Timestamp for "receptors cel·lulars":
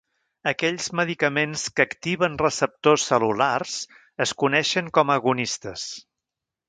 2.43-3.77